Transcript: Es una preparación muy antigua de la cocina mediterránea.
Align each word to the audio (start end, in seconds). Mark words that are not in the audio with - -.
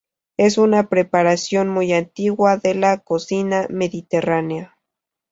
Es 0.35 0.57
una 0.57 0.89
preparación 0.89 1.69
muy 1.69 1.93
antigua 1.93 2.57
de 2.57 2.73
la 2.73 2.97
cocina 3.01 3.67
mediterránea. 3.69 4.75